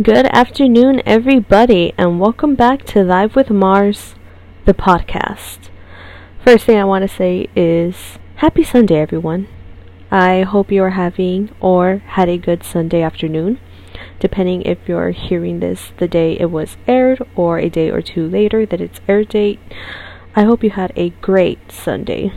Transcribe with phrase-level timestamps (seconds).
[0.00, 4.14] Good afternoon, everybody, and welcome back to Live with Mars,
[4.64, 5.68] the podcast.
[6.42, 9.48] First thing I want to say is Happy Sunday, everyone.
[10.10, 13.60] I hope you are having or had a good Sunday afternoon,
[14.18, 18.26] depending if you're hearing this the day it was aired or a day or two
[18.26, 19.60] later that its air date.
[20.34, 22.32] I hope you had a great Sunday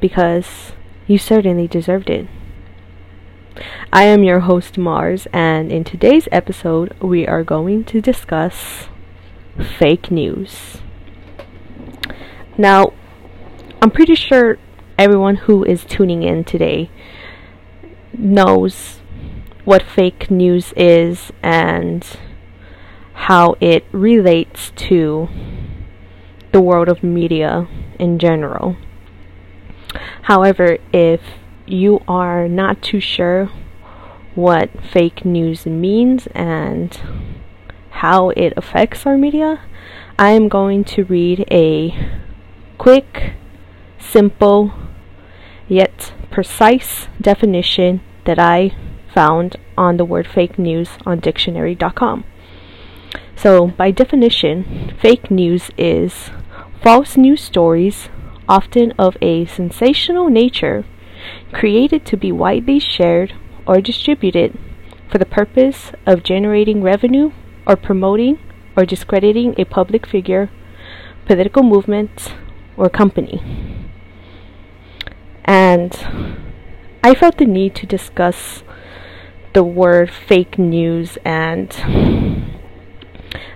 [0.00, 0.72] because
[1.08, 2.28] you certainly deserved it.
[3.92, 8.88] I am your host, Mars, and in today's episode, we are going to discuss
[9.78, 10.78] fake news.
[12.56, 12.94] Now,
[13.82, 14.58] I'm pretty sure
[14.98, 16.90] everyone who is tuning in today
[18.16, 19.00] knows
[19.64, 22.06] what fake news is and
[23.14, 25.28] how it relates to
[26.52, 28.76] the world of media in general.
[30.22, 31.20] However, if
[31.72, 33.50] you are not too sure
[34.34, 37.00] what fake news means and
[37.90, 39.60] how it affects our media,
[40.18, 41.94] I am going to read a
[42.78, 43.34] quick,
[43.98, 44.72] simple,
[45.68, 48.74] yet precise definition that I
[49.12, 52.24] found on the word fake news on dictionary.com.
[53.36, 56.30] So, by definition, fake news is
[56.82, 58.08] false news stories,
[58.48, 60.84] often of a sensational nature,
[61.52, 63.34] created to be widely shared
[63.66, 64.58] or distributed
[65.10, 67.30] for the purpose of generating revenue
[67.66, 68.38] or promoting
[68.76, 70.50] or discrediting a public figure,
[71.26, 72.34] political movement,
[72.76, 73.42] or company.
[75.44, 75.92] And
[77.04, 78.62] I felt the need to discuss
[79.52, 81.68] the word fake news and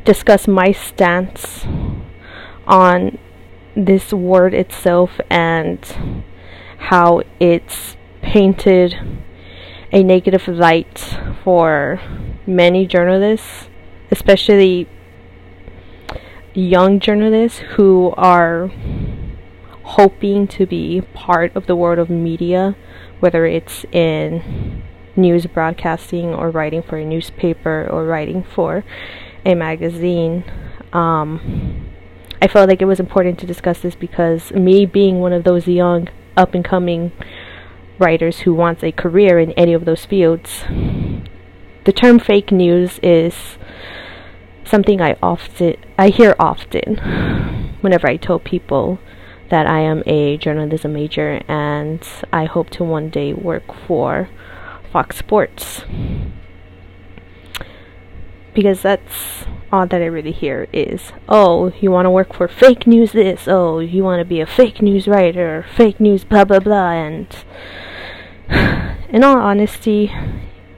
[0.04, 1.66] discuss my stance
[2.66, 3.18] on
[3.74, 6.24] this word itself and
[6.78, 8.94] how it's painted
[9.92, 12.00] a negative light for
[12.46, 13.68] many journalists,
[14.10, 14.88] especially
[16.54, 18.70] young journalists who are
[19.82, 22.76] hoping to be part of the world of media,
[23.20, 24.82] whether it's in
[25.14, 28.84] news broadcasting or writing for a newspaper or writing for
[29.44, 30.44] a magazine.
[30.92, 31.88] Um,
[32.42, 35.66] I felt like it was important to discuss this because me being one of those
[35.66, 37.12] young up and coming
[37.98, 40.64] writers who wants a career in any of those fields.
[41.84, 43.58] The term fake news is
[44.64, 46.96] something I often I hear often
[47.80, 48.98] whenever I tell people
[49.48, 54.28] that I am a journalism major and I hope to one day work for
[54.92, 55.84] Fox Sports.
[58.56, 62.86] Because that's all that I really hear is, oh, you want to work for fake
[62.86, 66.60] news this, oh, you want to be a fake news writer, fake news blah blah
[66.60, 67.28] blah, and
[69.10, 70.10] in all honesty,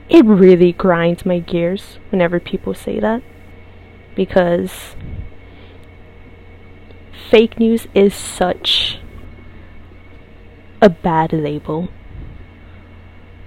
[0.09, 3.23] it really grinds my gears whenever people say that.
[4.13, 4.97] Because
[7.29, 8.99] fake news is such
[10.81, 11.87] a bad label.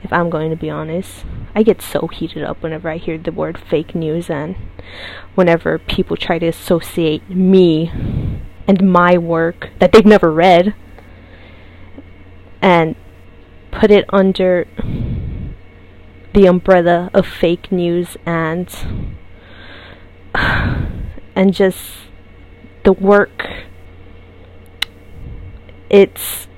[0.03, 1.25] If I'm going to be honest,
[1.55, 4.57] I get so heated up whenever I hear the word fake news and
[5.35, 7.91] whenever people try to associate me
[8.67, 10.75] and my work that they've never read
[12.61, 12.97] and
[13.71, 14.67] put it under
[16.33, 18.69] the umbrella of fake news and
[20.35, 21.81] and just
[22.85, 23.49] the work.
[25.91, 26.49] Its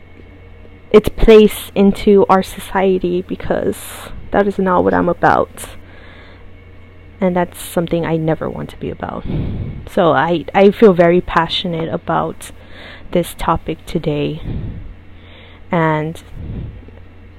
[0.95, 3.77] its place into our society because
[4.31, 5.71] that is not what I'm about.
[7.21, 9.25] And that's something I never want to be about.
[9.91, 12.53] So I I feel very passionate about
[13.11, 14.41] this topic today.
[15.69, 16.23] And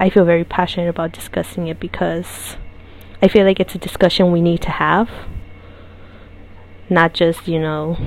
[0.02, 2.58] I feel very passionate about discussing it because
[3.22, 5.10] I feel like it's a discussion we need to have.
[6.90, 7.98] Not just, you know,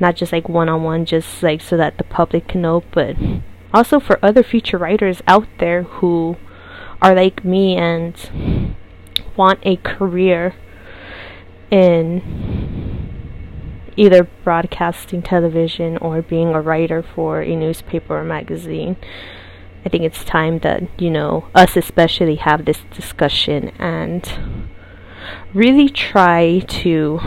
[0.00, 3.16] not just like one on one, just like so that the public can know, but
[3.72, 6.36] also for other future writers out there who
[7.00, 8.74] are like me and
[9.36, 10.54] want a career
[11.70, 12.22] in
[13.96, 18.96] either broadcasting television or being a writer for a newspaper or magazine.
[19.84, 24.30] I think it's time that, you know, us especially have this discussion and
[25.52, 27.20] really try to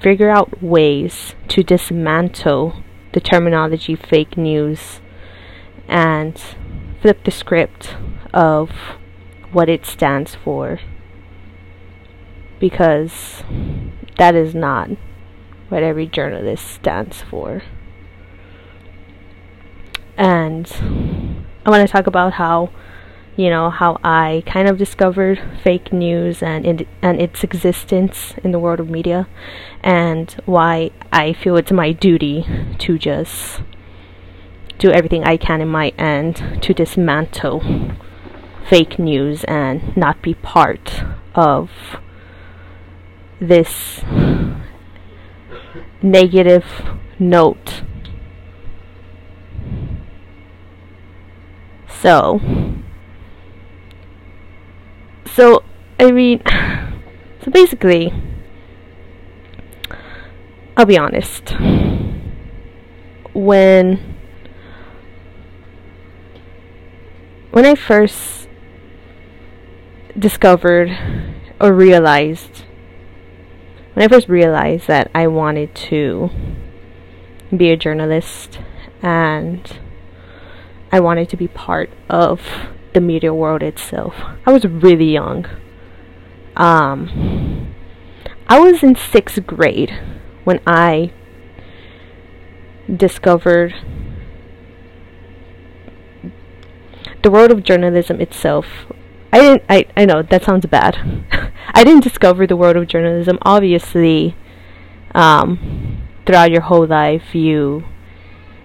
[0.00, 2.82] figure out ways to dismantle
[3.16, 5.00] the terminology fake news
[5.88, 6.38] and
[7.00, 7.96] flip the script
[8.34, 8.70] of
[9.52, 10.80] what it stands for
[12.60, 13.42] because
[14.18, 14.90] that is not
[15.70, 17.62] what every journalist stands for.
[20.18, 20.70] And
[21.64, 22.68] I want to talk about how
[23.36, 28.58] you know how I kind of discovered fake news and and its existence in the
[28.58, 29.28] world of media,
[29.82, 32.46] and why I feel it's my duty
[32.78, 33.60] to just
[34.78, 37.62] do everything I can in my end to dismantle
[38.68, 41.04] fake news and not be part
[41.34, 41.70] of
[43.40, 44.02] this
[46.02, 46.64] negative
[47.18, 47.82] note.
[51.88, 52.40] So,
[55.36, 55.62] so,
[56.00, 56.40] I mean,
[57.44, 58.10] so basically,
[60.78, 61.54] I'll be honest.
[63.34, 64.16] When
[67.50, 68.48] when I first
[70.18, 70.96] discovered
[71.60, 72.64] or realized
[73.92, 76.30] when I first realized that I wanted to
[77.54, 78.58] be a journalist
[79.02, 79.80] and
[80.90, 82.40] I wanted to be part of
[82.96, 84.14] the media world itself.
[84.46, 85.44] I was really young.
[86.56, 87.74] Um,
[88.48, 89.92] I was in sixth grade
[90.44, 91.12] when I
[92.88, 93.74] discovered
[97.22, 98.66] the world of journalism itself.
[99.30, 99.62] I didn't.
[99.68, 99.84] I.
[99.94, 100.96] I know that sounds bad.
[101.74, 103.38] I didn't discover the world of journalism.
[103.42, 104.34] Obviously,
[105.14, 107.84] um, throughout your whole life, you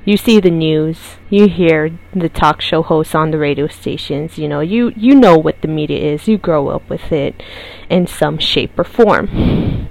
[0.04, 4.48] you see the news, you hear the talk show hosts on the radio stations, you
[4.48, 7.42] know, you, you know what the media is, you grow up with it
[7.90, 9.88] in some shape or form.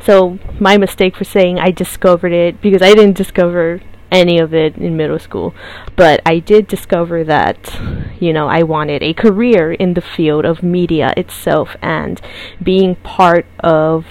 [0.00, 3.80] So, my mistake for saying I discovered it, because I didn't discover
[4.10, 5.54] any of it in middle school,
[5.96, 7.78] but I did discover that,
[8.20, 12.20] you know, I wanted a career in the field of media itself and
[12.62, 14.06] being part of,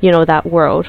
[0.00, 0.88] you know, that world.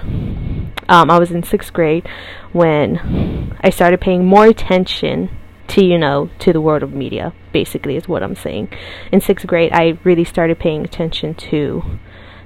[0.87, 2.07] Um, I was in sixth grade
[2.51, 5.29] when I started paying more attention
[5.67, 8.69] to you know to the world of media basically is what I'm saying.
[9.11, 11.83] In 6th grade I really started paying attention to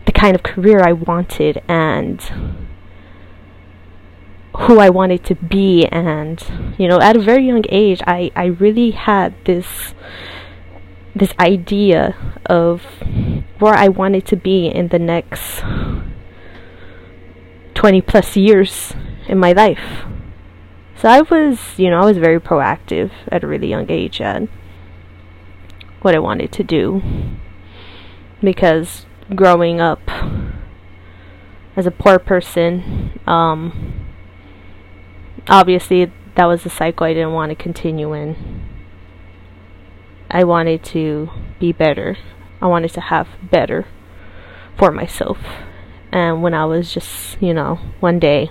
[0.05, 2.21] the kind of career I wanted and
[4.55, 5.85] who I wanted to be.
[5.87, 9.93] And you know at a very young age I I really had this
[11.15, 12.15] this idea
[12.45, 12.83] of
[13.59, 15.63] where I wanted to be in the next
[17.79, 18.91] 20 plus years
[19.29, 20.03] in my life.
[20.97, 24.49] So I was, you know, I was very proactive at a really young age at
[26.01, 27.01] what I wanted to do.
[28.41, 30.01] Because growing up
[31.77, 34.09] as a poor person, um,
[35.47, 38.61] obviously that was a cycle I didn't want to continue in.
[40.29, 41.29] I wanted to
[41.61, 42.17] be better.
[42.61, 43.87] I wanted to have better
[44.77, 45.37] for myself.
[46.11, 48.49] And when I was just, you know, one day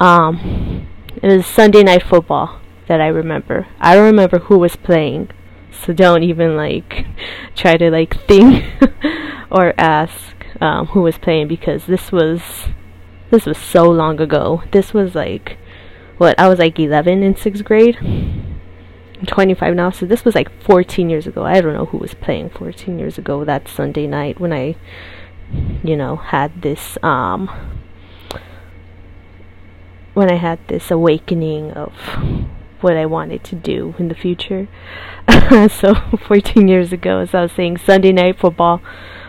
[0.00, 0.88] um,
[1.22, 2.58] it was Sunday night football
[2.88, 3.66] that I remember.
[3.78, 5.28] I don't remember who was playing,
[5.70, 7.06] so don't even like
[7.54, 8.64] try to like think
[9.50, 12.68] or ask um, who was playing because this was
[13.30, 14.62] this was so long ago.
[14.72, 15.58] This was like
[16.16, 17.98] what I was like 11 in sixth grade.
[18.00, 21.44] I'm 25 now, so this was like 14 years ago.
[21.44, 24.76] I don't know who was playing 14 years ago that Sunday night when I,
[25.82, 27.50] you know, had this um
[30.14, 31.92] when I had this awakening of
[32.80, 34.68] what I wanted to do in the future.
[35.70, 35.94] so
[36.26, 38.80] 14 years ago, as I was saying, Sunday night football,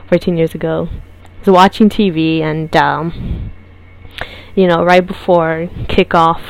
[0.09, 3.51] 14 years ago, I was watching TV and, um,
[4.55, 6.41] you know, right before kickoff,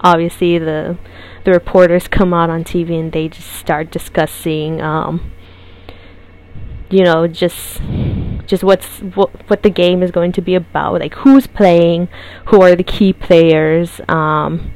[0.00, 0.96] obviously the
[1.44, 5.32] the reporters come out on TV and they just start discussing, um,
[6.90, 7.80] you know, just
[8.46, 12.08] just what's what, what the game is going to be about like who's playing
[12.46, 14.72] who are the key players um,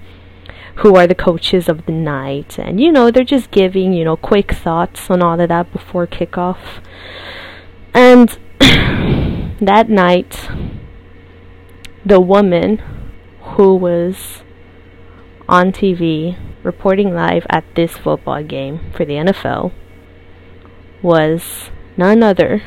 [0.76, 2.58] who are the coaches of the night.
[2.58, 6.06] And you know they're just giving you know quick thoughts on all of that before
[6.06, 6.82] kickoff.
[7.92, 8.38] And
[9.60, 10.48] that night
[12.04, 12.82] the woman
[13.56, 14.42] who was
[15.48, 19.72] on TV reporting live at this football game for the NFL
[21.02, 22.62] was none other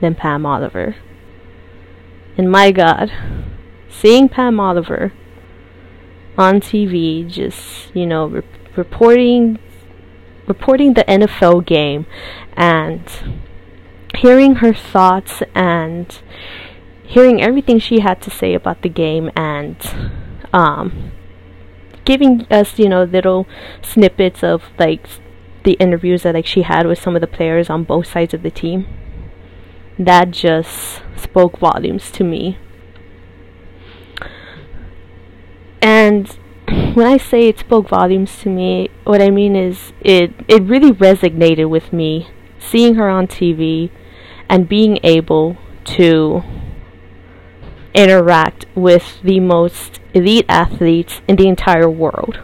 [0.00, 0.96] than Pam Oliver.
[2.36, 3.12] And my God,
[3.88, 5.12] seeing Pam Oliver
[6.38, 8.42] on TV, just you know, re-
[8.76, 9.58] reporting
[10.46, 12.06] reporting the NFL game
[12.54, 13.02] and
[14.16, 16.20] hearing her thoughts and
[17.04, 19.76] hearing everything she had to say about the game and
[20.52, 21.12] um,
[22.04, 23.46] giving us you know little
[23.82, 25.06] snippets of like
[25.64, 28.42] the interviews that like she had with some of the players on both sides of
[28.42, 28.86] the team
[30.00, 32.58] that just spoke volumes to me.
[35.82, 36.28] And
[36.94, 40.92] when I say it spoke volumes to me, what I mean is it it really
[40.92, 42.28] resonated with me
[42.58, 43.90] seeing her on TV
[44.48, 46.42] and being able to
[47.94, 52.40] interact with the most elite athletes in the entire world.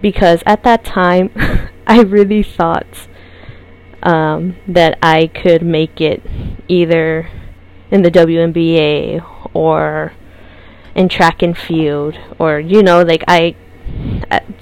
[0.00, 1.30] Because at that time,
[1.86, 3.08] I really thought
[4.02, 6.22] um, that I could make it
[6.68, 7.28] either
[7.90, 9.24] in the WNBA
[9.54, 10.12] or
[10.94, 13.54] in track and field or you know like I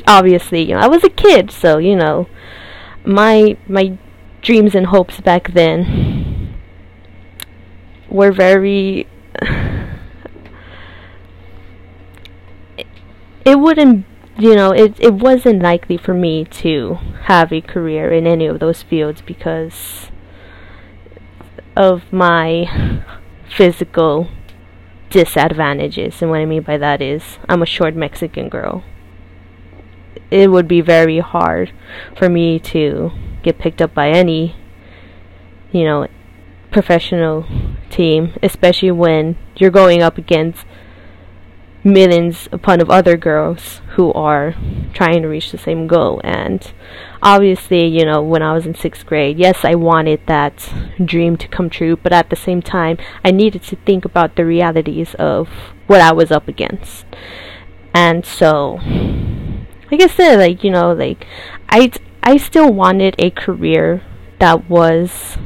[0.06, 2.28] obviously you know I was a kid so you know
[3.04, 3.98] my my
[4.42, 6.54] dreams and hopes back then
[8.08, 9.06] were very
[13.44, 14.04] it wouldn't
[14.38, 18.60] you know it it wasn't likely for me to have a career in any of
[18.60, 20.10] those fields because
[21.76, 23.02] of my
[23.48, 24.28] physical
[25.10, 26.20] disadvantages.
[26.20, 28.82] And what I mean by that is, I'm a short Mexican girl.
[30.30, 31.72] It would be very hard
[32.16, 33.12] for me to
[33.42, 34.56] get picked up by any,
[35.70, 36.08] you know,
[36.72, 37.46] professional
[37.90, 40.66] team, especially when you're going up against
[41.84, 44.54] millions upon of other girls who are
[44.92, 46.20] trying to reach the same goal.
[46.22, 46.72] And
[47.22, 50.72] obviously you know when i was in sixth grade yes i wanted that
[51.04, 54.44] dream to come true but at the same time i needed to think about the
[54.44, 55.48] realities of
[55.88, 57.04] what i was up against.
[57.94, 58.74] And so
[59.90, 61.26] like i said like you know like
[61.68, 61.90] i
[62.22, 64.02] i still wanted a career
[64.38, 65.38] that was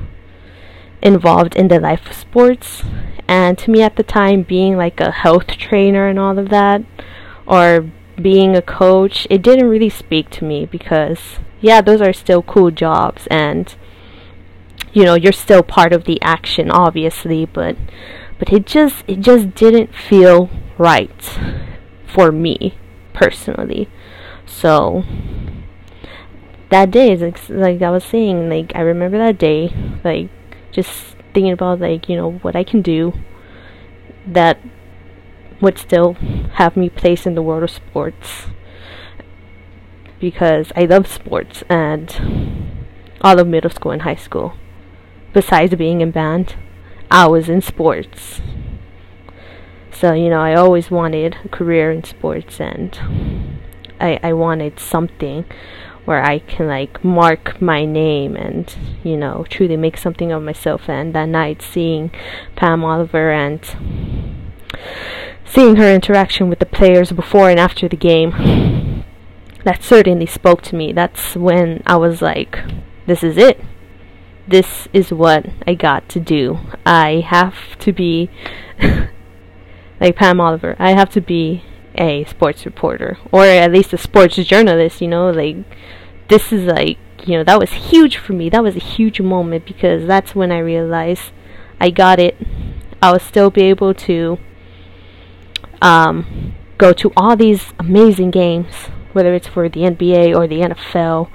[1.02, 2.82] involved in the life of sports.
[3.28, 6.82] And to me at the time, being like a health trainer and all of that,
[7.46, 7.90] or
[8.22, 12.70] being a coach, it didn't really speak to me because, yeah, those are still cool
[12.70, 13.74] jobs and
[14.92, 17.76] you know you're still part of the action obviously but
[18.40, 21.38] but it just it just didn't feel right
[22.06, 22.74] for me
[23.12, 23.88] personally.
[24.46, 25.04] So
[26.70, 30.30] that day is like, like I was saying like I remember that day like
[30.72, 33.12] just thinking about like you know what I can do
[34.26, 34.58] that
[35.60, 36.14] would still
[36.54, 38.46] have me placed in the world of sports
[40.18, 42.14] because I love sports and
[43.20, 44.54] all of middle school and high school.
[45.32, 46.56] Besides being in band,
[47.10, 48.40] I was in sports.
[49.90, 52.98] So, you know, I always wanted a career in sports and
[54.00, 55.44] I, I wanted something
[56.04, 58.74] where I can like mark my name and
[59.04, 60.88] you know truly make something of myself.
[60.88, 62.10] And that night, seeing
[62.56, 63.60] Pam Oliver and
[65.50, 69.04] seeing her interaction with the players before and after the game,
[69.64, 70.92] that certainly spoke to me.
[70.92, 72.60] That's when I was like,
[73.06, 73.60] this is it.
[74.46, 76.60] This is what I got to do.
[76.86, 78.30] I have to be
[80.00, 80.76] like Pam Oliver.
[80.78, 81.64] I have to be
[81.96, 85.56] a sports reporter or at least a sports journalist, you know, like
[86.28, 88.48] this is like, you know, that was huge for me.
[88.48, 91.32] That was a huge moment because that's when I realized
[91.80, 92.36] I got it.
[93.02, 94.38] I will still be able to
[95.82, 98.74] um, go to all these amazing games,
[99.12, 101.30] whether it's for the NBA or the NFL.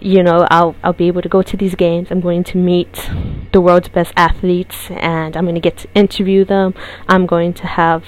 [0.00, 2.10] You know, I'll I'll be able to go to these games.
[2.10, 3.10] I'm going to meet
[3.52, 6.74] the world's best athletes, and I'm going to get to interview them.
[7.08, 8.04] I'm going to have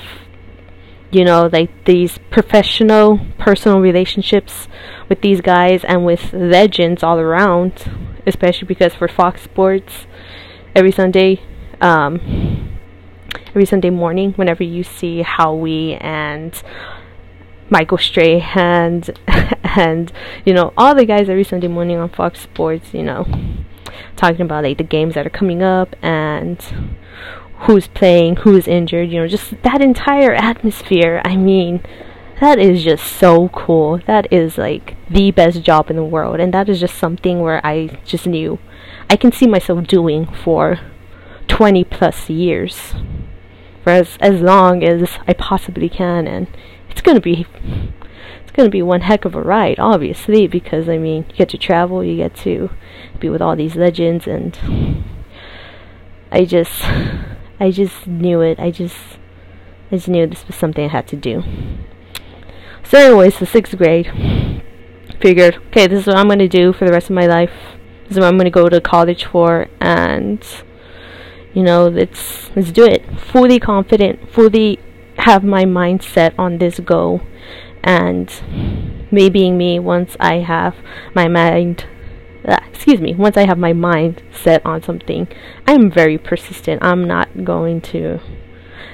[1.13, 4.67] you know, like these professional, personal relationships
[5.11, 7.85] with these guys and with legends all around,
[8.27, 10.07] especially because for Fox Sports,
[10.75, 11.43] every Sunday,
[11.83, 12.79] um,
[13.53, 16.63] every Sunday morning, whenever you see Howie and
[17.69, 19.05] Michael Strahan
[19.77, 20.11] and
[20.47, 23.27] you know all the guys every Sunday morning on Fox Sports, you know,
[24.17, 26.63] talking about like the games that are coming up and
[27.67, 31.21] who's playing, who's injured, you know, just that entire atmosphere.
[31.23, 31.83] I mean,
[32.41, 34.01] that is just so cool.
[34.07, 37.65] That is like the best job in the world, and that is just something where
[37.67, 38.59] I just knew
[39.11, 40.81] I can see myself doing for
[41.49, 42.95] 20 plus years.
[43.83, 46.47] For as, as long as I possibly can, and
[46.89, 47.47] it's gonna be
[48.43, 51.59] it's gonna be one heck of a ride, obviously, because I mean you get to
[51.59, 52.71] travel, you get to
[53.19, 54.57] be with all these legends, and
[56.31, 56.85] I just
[57.59, 58.61] I just knew it.
[58.61, 58.97] I just
[59.91, 61.43] I just knew this was something I had to do.
[62.85, 64.11] So anyways, the sixth grade
[65.21, 67.53] figured, okay, this is what I'm gonna do for the rest of my life.
[68.05, 70.45] This is what I'm gonna go to college for and
[71.55, 73.03] you know, let's let's do it.
[73.19, 74.79] Fully confident, fully
[75.19, 77.21] have my mind set on this goal
[77.83, 78.33] and
[79.11, 80.77] me being me once I have
[81.15, 81.87] my mind
[82.45, 85.29] uh, excuse me, once I have my mind set on something,
[85.67, 86.83] I'm very persistent.
[86.83, 88.19] I'm not going to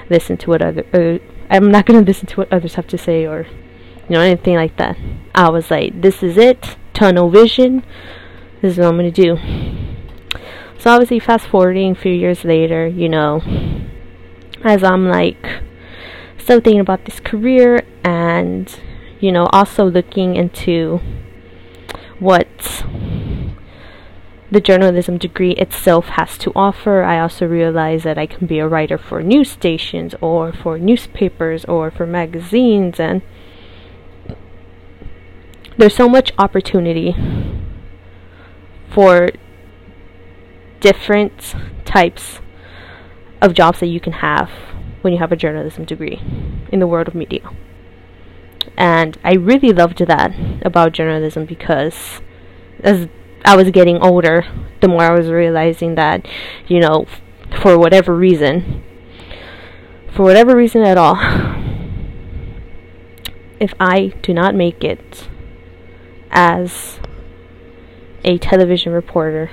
[0.09, 1.17] listen to what other uh,
[1.49, 3.47] I'm not going to listen to what others have to say or
[4.09, 4.97] you know, anything like that.
[5.35, 7.83] I was like, this is it, tunnel vision.
[8.61, 9.37] This is what I'm gonna do.
[10.79, 13.41] So obviously, fast forwarding a few years later, you know,
[14.63, 15.61] as I'm like
[16.37, 18.79] still thinking about this career and
[19.19, 21.01] you know also looking into
[22.17, 22.85] what
[24.49, 27.03] the journalism degree itself has to offer.
[27.03, 31.65] I also realize that I can be a writer for news stations or for newspapers
[31.65, 33.21] or for magazines and
[35.77, 37.15] there's so much opportunity
[38.89, 39.29] for
[40.79, 41.55] different
[41.85, 42.39] types
[43.41, 44.49] of jobs that you can have
[45.01, 46.21] when you have a journalism degree
[46.71, 47.49] in the world of media.
[48.77, 52.21] And I really loved that about journalism because
[52.81, 53.07] as
[53.45, 54.45] I was getting older,
[54.81, 56.27] the more I was realizing that,
[56.67, 57.05] you know,
[57.61, 58.83] for whatever reason,
[60.13, 61.17] for whatever reason at all,
[63.59, 65.27] if I do not make it
[66.31, 66.99] as
[68.23, 69.51] a television reporter,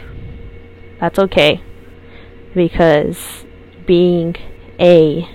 [1.01, 1.63] that's okay.
[2.55, 3.45] Because
[3.87, 4.37] being
[4.81, 5.29] a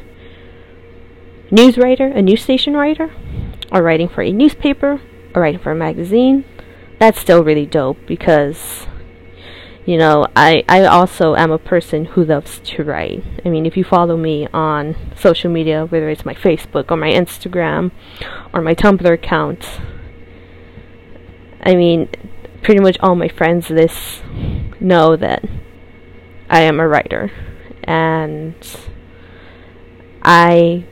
[1.49, 3.11] news writer, a news station writer,
[3.71, 5.01] or writing for a newspaper,
[5.33, 6.45] or writing for a magazine,
[6.99, 8.87] that's still really dope because
[9.85, 13.23] you know, I, I also am a person who loves to write.
[13.43, 17.09] I mean, if you follow me on social media, whether it's my Facebook or my
[17.09, 17.91] Instagram
[18.53, 19.81] or my Tumblr account,
[21.63, 22.09] I mean,
[22.61, 24.21] pretty much all my friends this
[24.79, 25.43] know that
[26.49, 27.31] I am a writer
[27.83, 28.55] and
[30.21, 30.85] I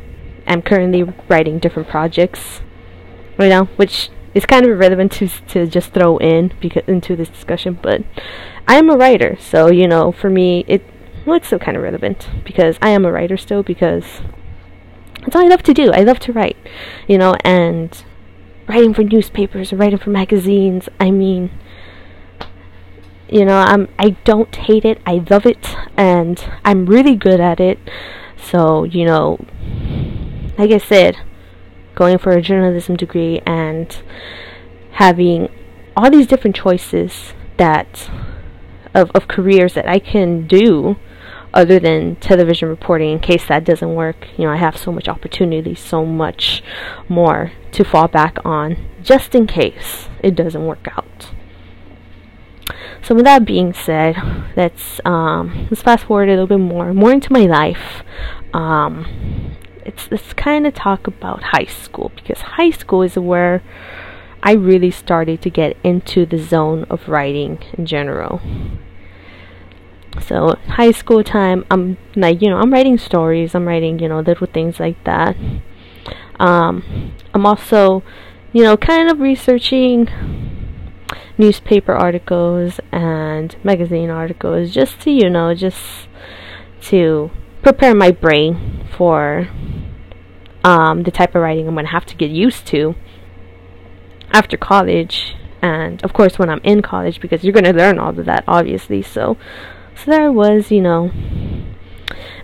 [0.47, 2.61] am currently writing different projects
[3.37, 7.29] right now, which is kind of irrelevant to to just throw in because into this
[7.29, 7.79] discussion.
[7.81, 8.03] But
[8.67, 10.83] I am a writer, so you know, for me, it
[11.25, 14.21] well, it's still kind of relevant because I am a writer still because
[15.21, 15.91] that's all I love to do.
[15.91, 16.57] I love to write,
[17.07, 18.03] you know, and
[18.69, 20.87] writing for newspapers, writing for magazines.
[20.99, 21.49] I mean,
[23.27, 25.01] you know, I'm I don't hate it.
[25.05, 27.79] I love it, and I'm really good at it.
[28.37, 29.39] So you know,
[30.57, 31.17] like I said,
[31.95, 34.01] going for a journalism degree and
[34.91, 35.49] having
[35.97, 38.09] all these different choices that
[38.93, 40.97] of, of careers that I can do
[41.53, 44.27] other than television reporting in case that doesn't work.
[44.37, 46.63] You know, I have so much opportunity, so much
[47.07, 51.31] more to fall back on just in case it doesn't work out.
[53.01, 54.17] So with that being said,
[54.55, 58.03] let's um, let's fast forward a little bit more, more into my life.
[58.53, 63.63] Um, it's let's kind of talk about high school because high school is where
[64.43, 68.41] I really started to get into the zone of writing in general.
[70.19, 74.19] So high school time, I'm like you know I'm writing stories, I'm writing you know
[74.19, 75.35] little things like that.
[76.39, 78.03] Um, I'm also
[78.53, 80.09] you know kind of researching
[81.37, 86.07] newspaper articles and magazine articles just to you know just
[86.81, 89.47] to prepare my brain for
[90.63, 92.95] um, the type of writing I'm going to have to get used to
[94.31, 98.17] after college and of course when I'm in college because you're going to learn all
[98.17, 99.37] of that obviously so
[100.03, 101.11] so there I was you know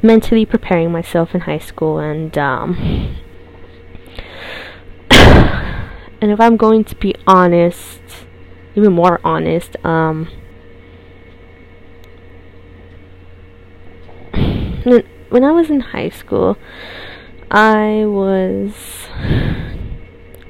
[0.01, 3.17] mentally preparing myself in high school and um,
[5.11, 8.01] and if I'm going to be honest
[8.75, 10.29] even more honest um,
[15.35, 16.57] when I was in high school,
[17.51, 19.07] I was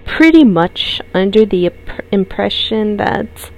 [0.06, 1.72] pretty much under the
[2.12, 3.52] impression that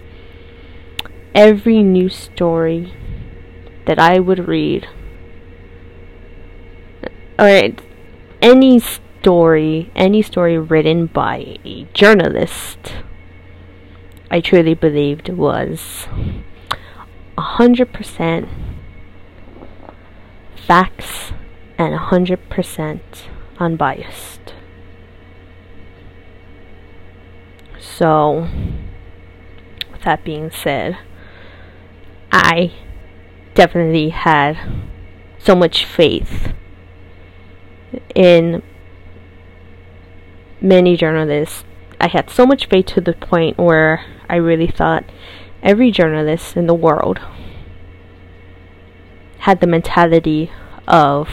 [1.33, 2.93] every news story
[3.87, 4.87] that I would read,
[7.39, 7.71] or
[8.41, 12.93] any story, any story written by a journalist,
[14.29, 16.07] I truly believed was
[17.37, 18.47] a hundred percent
[20.67, 21.31] facts
[21.77, 22.99] and 100%
[23.59, 24.53] unbiased.
[27.79, 28.49] So,
[29.91, 30.97] with that being said,
[32.31, 32.73] I
[33.57, 34.55] definitely had
[35.39, 36.53] so much faith
[38.13, 38.61] in
[40.61, 41.63] many journalists.
[41.99, 45.05] I had so much faith to the point where I really thought
[45.63, 47.19] every journalist in the world
[49.39, 50.51] had the mentality
[50.87, 51.27] of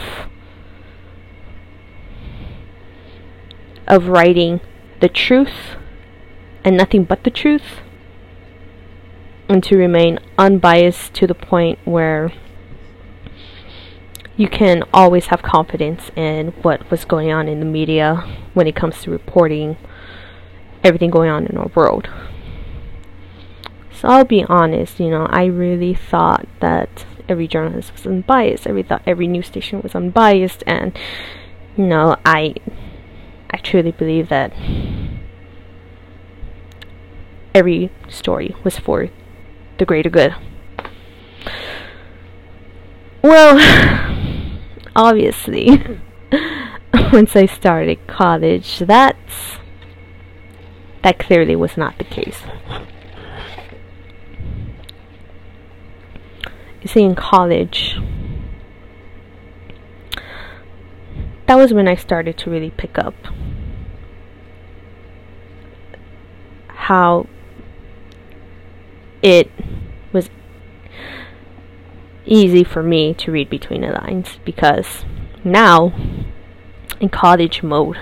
[3.87, 4.61] of writing
[4.99, 5.75] the truth
[6.63, 7.81] and nothing but the truth
[9.47, 12.31] and to remain unbiased to the point where
[14.37, 18.15] you can always have confidence in what was going on in the media
[18.53, 19.77] when it comes to reporting
[20.83, 22.09] everything going on in our world.
[23.91, 28.67] So I'll be honest, you know, I really thought that every journalist was unbiased.
[28.67, 30.97] Every thought every news station was unbiased, and
[31.77, 32.55] you know, I
[33.49, 34.51] I truly believe that
[37.53, 39.09] every story was for
[39.77, 40.35] the greater good.
[43.21, 43.57] Well,
[44.95, 45.99] obviously,
[47.11, 49.57] once I started college, that's
[51.03, 52.41] that clearly was not the case.
[56.81, 57.97] You see, in college,
[61.47, 63.15] that was when I started to really pick up
[66.67, 67.27] how
[69.25, 69.49] it
[70.13, 70.29] was
[72.27, 75.03] easy for me to read between the lines because
[75.43, 75.91] now
[76.99, 77.97] in college mode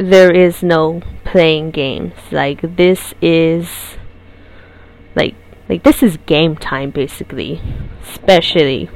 [0.00, 2.14] there is no playing games.
[2.32, 3.96] Like this is
[5.14, 5.36] like
[5.68, 7.62] like this is game time basically.
[8.02, 8.86] Especially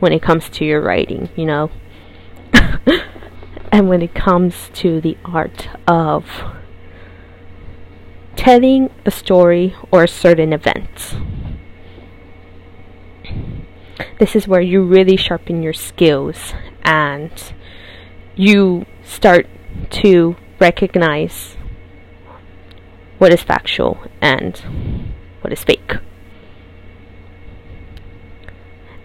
[0.00, 1.70] when it comes to your writing you know?
[3.72, 6.26] And when it comes to the art of
[8.42, 11.14] telling a story or a certain event.
[14.18, 16.52] This is where you really sharpen your skills
[16.82, 17.30] and
[18.34, 19.46] you start
[19.90, 21.56] to recognize
[23.18, 24.60] what is factual and
[25.42, 25.92] what is fake.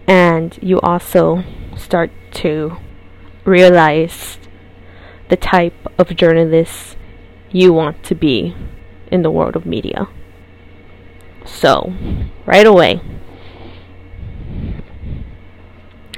[0.08, 1.44] And you also
[1.76, 2.10] start
[2.42, 2.78] to
[3.46, 4.40] realize
[5.30, 6.98] the type of journalist
[7.52, 8.56] you want to be
[9.12, 10.08] in the world of media.
[11.46, 11.94] So,
[12.46, 13.02] right away,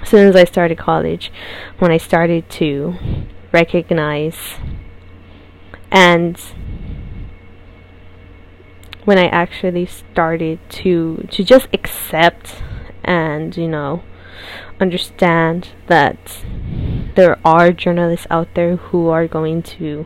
[0.01, 1.31] as soon as I started college,
[1.77, 2.95] when I started to
[3.51, 4.55] recognize
[5.91, 6.39] and
[9.05, 12.61] when I actually started to to just accept
[13.03, 14.03] and you know
[14.79, 16.43] understand that
[17.15, 20.05] there are journalists out there who are going to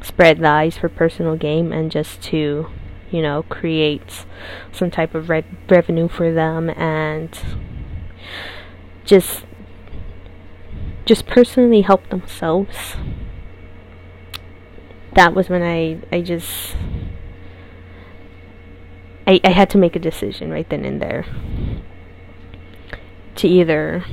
[0.00, 2.68] spread lies for personal gain and just to,
[3.10, 4.24] you know, create
[4.72, 7.38] some type of re- revenue for them and
[9.04, 9.44] just
[11.04, 12.96] just personally help themselves.
[15.14, 16.76] That was when I I just
[19.26, 21.26] I, I had to make a decision right then and there
[23.36, 24.04] to either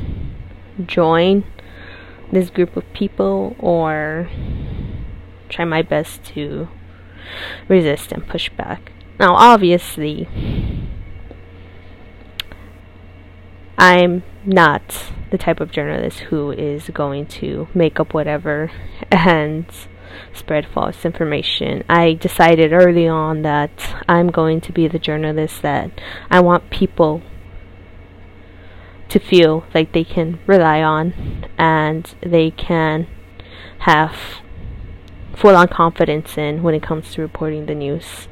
[0.86, 1.44] join
[2.32, 4.30] this group of people or
[5.50, 6.68] try my best to
[7.68, 8.92] resist and push back.
[9.20, 10.28] Now, obviously,
[13.78, 18.72] I'm not the type of journalist who is going to make up whatever
[19.12, 19.66] and
[20.34, 21.84] spread false information.
[21.90, 25.92] I decided early on that I'm going to be the journalist that
[26.30, 27.22] I want people
[29.10, 33.08] to feel like they can rely on and they can
[33.80, 34.16] have
[35.36, 38.28] full on confidence in when it comes to reporting the news.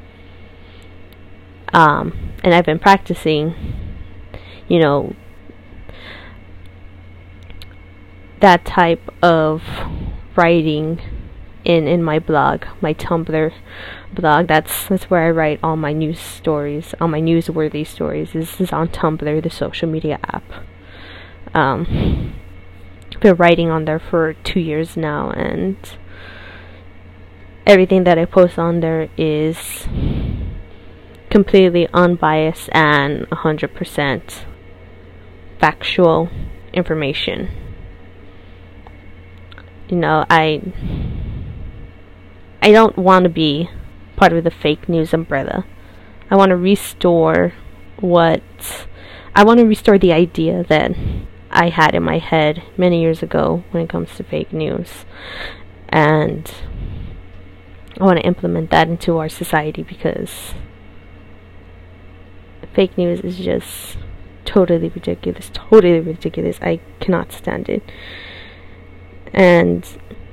[1.74, 3.56] Um, and I've been practicing,
[4.68, 5.16] you know,
[8.39, 9.63] that type of
[10.36, 11.02] writing
[11.63, 13.54] in in my blog, my Tumblr
[14.13, 14.48] blog.
[14.48, 18.34] That's that's where I write all my news stories, all my newsworthy stories.
[18.34, 20.44] This is on Tumblr, the social media app.
[21.56, 22.36] Um,
[23.13, 25.78] I've been writing on there for two years now, and
[27.65, 29.88] everything that I post on there is
[31.30, 34.45] completely unbiased and 100%
[35.60, 36.30] factual
[36.73, 37.49] information.
[39.89, 40.62] You know, I
[42.62, 43.69] I don't want to be
[44.15, 45.65] part of the fake news umbrella.
[46.32, 47.54] I want to restore
[47.99, 48.88] what
[49.36, 50.91] I want to restore the idea that
[51.52, 55.06] I had in my head many years ago when it comes to fake news.
[55.89, 56.52] And
[57.99, 60.53] I want to implement that into our society because
[62.73, 63.97] fake news is just
[64.45, 65.51] totally ridiculous.
[65.53, 66.58] Totally ridiculous.
[66.62, 67.84] I cannot stand it.
[69.32, 69.88] And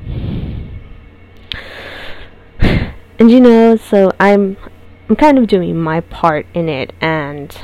[2.61, 4.57] and you know, so I'm
[5.09, 7.57] I'm kind of doing my part in it and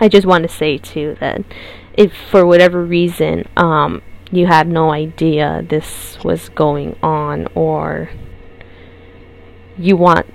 [0.00, 1.42] I just want to say too that
[1.94, 8.10] if for whatever reason um you had no idea this was going on or
[9.76, 10.26] you want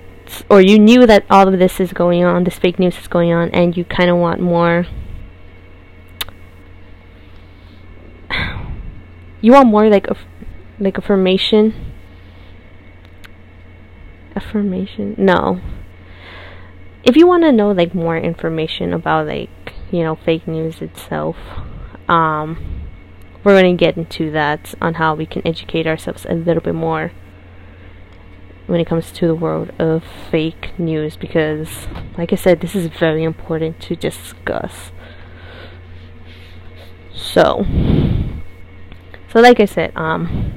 [0.48, 3.32] or you knew that all of this is going on this fake news is going
[3.32, 4.86] on and you kind of want more
[9.40, 10.16] you want more like a
[10.80, 11.94] like affirmation
[14.36, 15.14] affirmation.
[15.18, 15.60] No.
[17.02, 19.50] If you want to know like more information about like
[19.90, 21.36] you know fake news itself,
[22.08, 22.83] um,
[23.44, 26.74] we're going to get into that on how we can educate ourselves a little bit
[26.74, 27.12] more
[28.66, 32.86] when it comes to the world of fake news because like I said this is
[32.86, 34.90] very important to discuss.
[37.14, 37.66] So
[39.30, 40.54] so like I said, um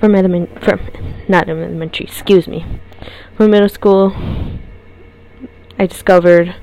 [0.00, 0.80] from element from
[1.28, 2.64] not elementary, excuse me.
[3.36, 4.16] From middle school
[5.78, 6.56] I discovered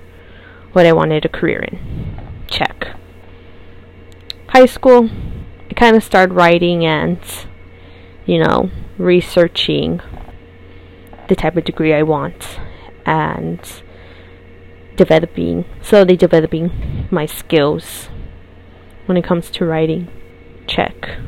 [0.73, 1.79] what I wanted a career in.
[2.47, 2.95] Check.
[4.55, 5.09] High school
[5.69, 7.19] I kind of started writing and
[8.25, 9.99] you know, researching
[11.27, 12.57] the type of degree I want
[13.05, 13.59] and
[14.95, 18.07] developing slowly developing my skills
[19.07, 20.07] when it comes to writing.
[20.67, 21.19] Check.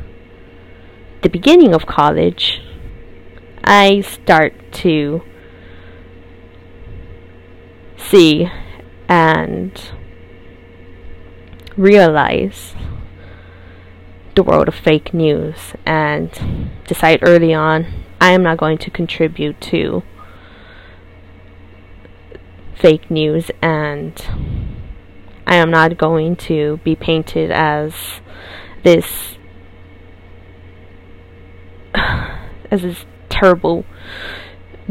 [1.20, 2.62] The beginning of college
[3.62, 5.22] I start to
[7.98, 8.50] see
[9.06, 9.78] and
[11.76, 12.74] realize
[14.38, 17.84] the world of fake news and decide early on
[18.20, 20.04] I am not going to contribute to
[22.76, 24.14] fake news and
[25.44, 28.20] I am not going to be painted as
[28.84, 29.38] this
[31.96, 33.84] as this terrible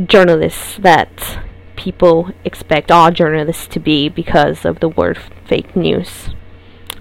[0.06, 1.40] journalist that
[1.78, 6.32] people expect all journalists to be because of the word fake news.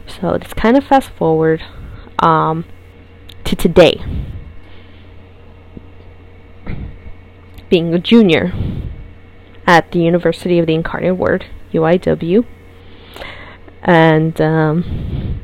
[0.07, 1.65] So let's kind of fast forward
[2.21, 2.65] um,
[3.45, 4.03] to today.
[7.69, 8.53] being a junior
[9.67, 12.45] at the University of the Incarnate Word, UIW,
[13.83, 15.41] and um,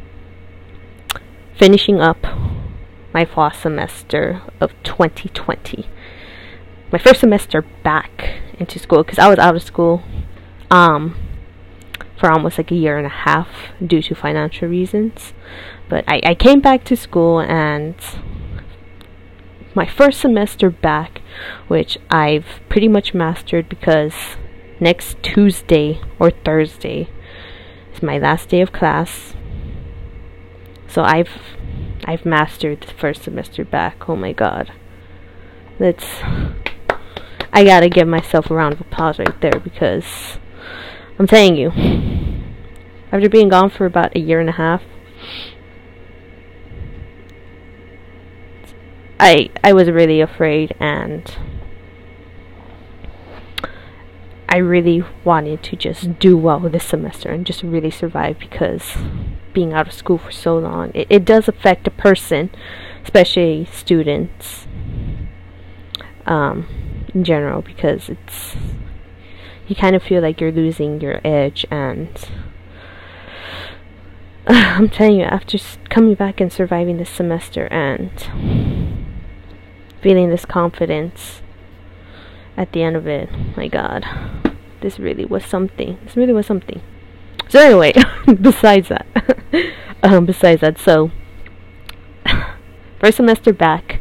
[1.59, 2.19] finishing up
[3.13, 5.89] my fall semester of 2020.
[6.93, 10.03] My first semester back into school because I was out of school
[10.71, 11.17] um,
[12.19, 13.49] for almost like a year and a half
[13.85, 15.33] due to financial reasons.
[15.93, 17.95] But I, I came back to school and
[19.75, 21.21] my first semester back,
[21.69, 24.15] which I've pretty much mastered because
[24.81, 27.11] next Tuesday or Thursday
[27.93, 29.35] is my last day of class.
[30.89, 31.29] So I've
[32.07, 34.09] I've mastered the first semester back.
[34.09, 34.73] Oh my god.
[35.79, 36.07] That's
[37.53, 40.39] I gotta give myself a round of applause right there because
[41.19, 41.71] I'm telling you,
[43.13, 44.81] after being gone for about a year and a half,
[49.25, 51.23] I I was really afraid and
[54.49, 58.97] I really wanted to just do well this semester and just really survive because
[59.53, 62.51] being out of school for so long it, it does affect a person
[63.05, 64.67] especially students
[66.27, 66.67] um,
[67.15, 68.57] in general because it's
[69.69, 72.29] you kind of feel like you're losing your edge and
[74.49, 75.59] I'm telling you after
[75.91, 78.11] coming back and surviving this semester and
[80.03, 81.41] feeling this confidence
[82.57, 83.31] at the end of it.
[83.57, 84.05] My God,
[84.81, 85.99] this really was something.
[86.05, 86.83] This really was something.
[87.49, 87.93] So anyway,
[88.41, 89.07] besides that,
[90.03, 91.11] um, besides that, so
[93.01, 94.01] first semester back,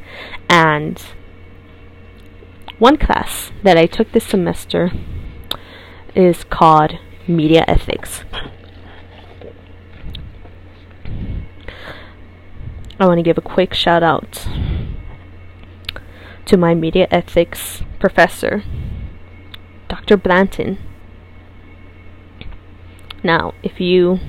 [0.50, 1.02] and
[2.80, 4.92] one class that I took this semester
[6.16, 8.24] is called Media Ethics.
[13.00, 14.48] I want to give a quick shout out
[16.46, 18.64] to my media ethics professor,
[19.90, 20.18] Dr.
[20.18, 20.78] Blanton.
[23.24, 24.20] Now, if you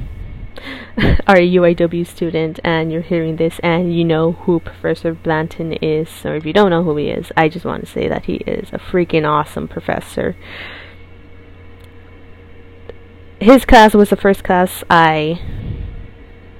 [1.27, 6.09] are a UIW student and you're hearing this and you know who Professor Blanton is,
[6.25, 8.35] or if you don't know who he is, I just want to say that he
[8.47, 10.37] is a freaking awesome professor.
[13.41, 15.41] His class was the first class I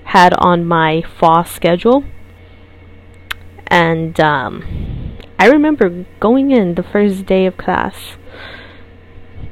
[0.05, 2.05] had on my fall schedule,
[3.69, 5.02] and um,
[5.43, 8.15] I remember going in the first day of class,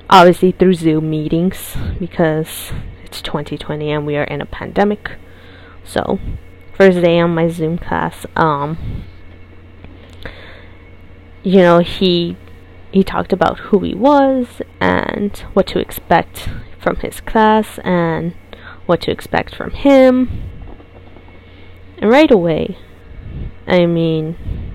[0.08, 2.70] obviously through Zoom meetings because
[3.02, 5.16] it's 2020 and we are in a pandemic.
[5.82, 6.20] So,
[6.78, 9.02] first day on my Zoom class, um,
[11.42, 12.36] you know, he
[12.92, 18.34] he talked about who he was and what to expect from his class and
[18.86, 20.44] what to expect from him.
[21.98, 22.78] And right away,
[23.66, 24.69] I mean,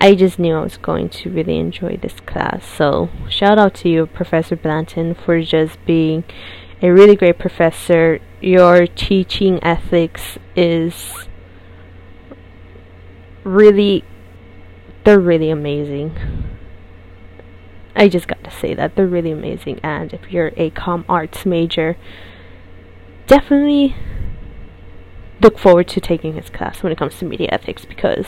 [0.00, 2.64] I just knew I was going to really enjoy this class.
[2.64, 6.22] So, shout out to you, Professor Blanton, for just being
[6.80, 8.20] a really great professor.
[8.40, 11.28] Your teaching ethics is
[13.42, 14.04] really,
[15.04, 16.16] they're really amazing.
[17.96, 19.80] I just got to say that they're really amazing.
[19.82, 21.96] And if you're a com arts major,
[23.26, 23.96] definitely
[25.40, 28.26] look forward to taking his class when it comes to media ethics because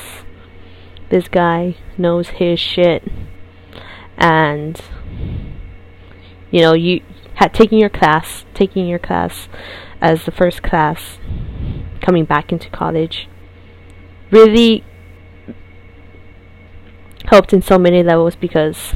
[1.10, 3.04] this guy knows his shit.
[4.16, 4.80] And
[6.50, 7.02] you know, you
[7.34, 9.48] had taking your class, taking your class
[10.00, 11.18] as the first class
[12.00, 13.28] coming back into college
[14.30, 14.84] really
[17.26, 18.94] helped in so many levels because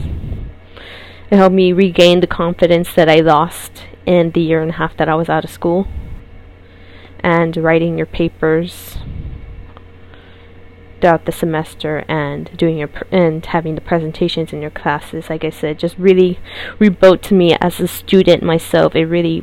[1.30, 4.96] it helped me regain the confidence that I lost in the year and a half
[4.96, 5.86] that I was out of school.
[7.20, 8.98] And writing your papers
[11.04, 15.44] throughout the semester and doing your pr- and having the presentations in your classes like
[15.44, 16.38] I said just really
[16.78, 18.94] rebuilt to me as a student myself.
[18.96, 19.42] It really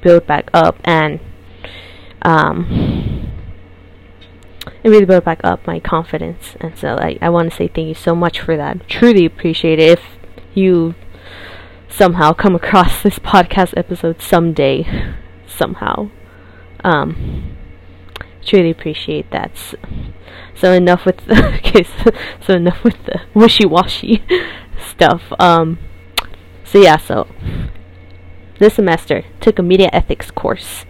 [0.00, 1.20] built back up and
[2.22, 3.28] um
[4.82, 6.56] it really built back up my confidence.
[6.58, 8.88] And so I, I want to say thank you so much for that.
[8.88, 10.04] Truly appreciate it if
[10.54, 10.94] you
[11.86, 15.14] somehow come across this podcast episode someday
[15.46, 16.08] somehow.
[16.82, 17.58] Um
[18.42, 19.50] truly appreciate that
[20.54, 24.22] so, enough with the okay so, so enough with the wishy-washy
[24.90, 25.78] stuff um
[26.64, 27.28] so yeah so
[28.58, 30.84] this semester took a media ethics course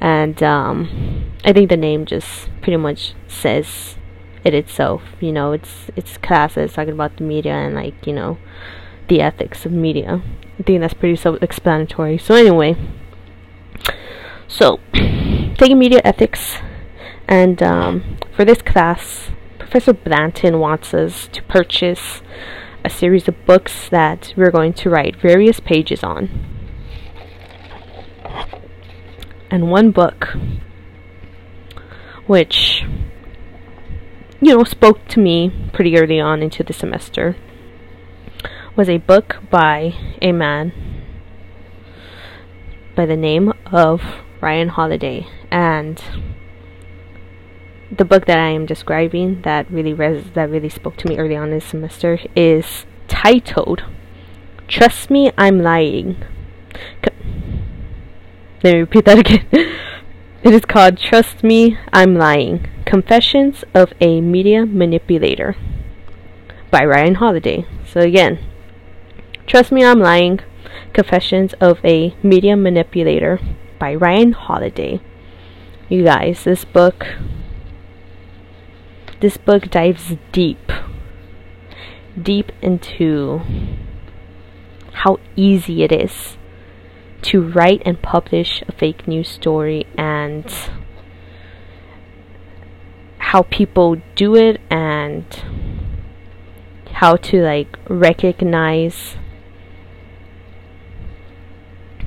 [0.00, 3.96] and um I think the name just pretty much says
[4.42, 8.38] it itself you know it's it's classes talking about the media and like you know
[9.08, 10.22] the ethics of media.
[10.58, 12.18] I think that's pretty self-explanatory.
[12.18, 12.76] So anyway,
[14.48, 16.58] so taking media ethics,
[17.28, 22.22] and um, for this class, Professor Blanton wants us to purchase
[22.84, 26.28] a series of books that we're going to write various pages on.
[29.50, 30.36] And one book,
[32.26, 32.84] which
[34.40, 37.36] you know spoke to me pretty early on into the semester
[38.76, 40.72] was a book by a man
[42.96, 44.02] by the name of
[44.40, 46.02] Ryan Holiday and
[47.96, 51.36] the book that I am describing that really res- that really spoke to me early
[51.36, 53.84] on this semester is titled
[54.68, 56.16] Trust Me I'm Lying.
[57.02, 57.14] Co-
[58.62, 59.46] Let me repeat that again.
[60.42, 65.56] it is called Trust Me I'm Lying Confessions of a Media Manipulator
[66.70, 67.66] by Ryan Holiday.
[67.86, 68.38] So again,
[69.46, 70.40] Trust Me I'm Lying
[70.92, 73.40] Confessions of a Media Manipulator
[73.78, 75.00] by Ryan Holiday.
[75.88, 77.06] You guys, this book
[79.24, 80.70] this book dives deep
[82.22, 83.40] deep into
[84.92, 86.36] how easy it is
[87.22, 90.44] to write and publish a fake news story and
[93.16, 95.24] how people do it and
[97.00, 99.16] how to like recognize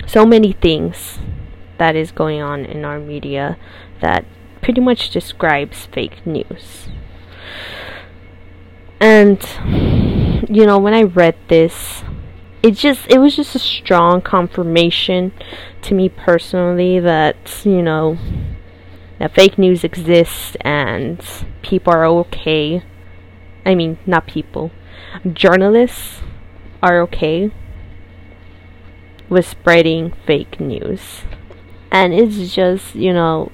[0.05, 1.17] so many things
[1.79, 3.57] that is going on in our media
[4.01, 4.23] that
[4.61, 6.89] pretty much describes fake news.
[8.99, 9.41] And
[10.49, 12.03] you know, when I read this,
[12.63, 15.33] it just it was just a strong confirmation
[15.83, 18.17] to me personally that, you know,
[19.19, 21.23] that fake news exists and
[21.61, 22.83] people are okay.
[23.65, 24.71] I mean, not people.
[25.33, 26.21] Journalists
[26.81, 27.51] are okay
[29.29, 31.23] with spreading fake news.
[31.91, 33.51] And it's just, you know,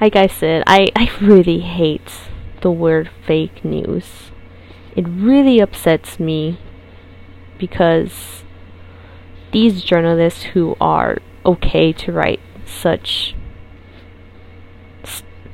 [0.00, 2.29] like I said, I, I really hate
[2.60, 4.30] the word fake news.
[4.96, 6.58] It really upsets me
[7.58, 8.44] because
[9.52, 13.34] these journalists who are okay to write such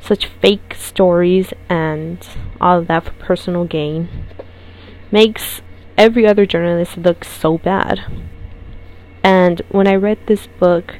[0.00, 2.26] such fake stories and
[2.60, 4.08] all of that for personal gain
[5.10, 5.60] makes
[5.98, 8.00] every other journalist look so bad.
[9.22, 10.96] And when I read this book,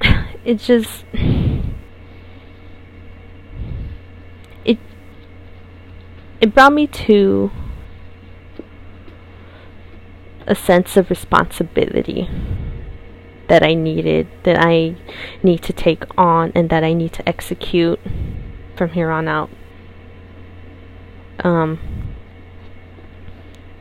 [0.44, 1.04] it just
[4.64, 4.78] it
[6.42, 7.52] it brought me to
[10.44, 12.28] a sense of responsibility
[13.46, 14.96] that I needed that I
[15.42, 18.00] need to take on and that I need to execute
[18.76, 19.50] from here on out.
[21.44, 21.78] Um,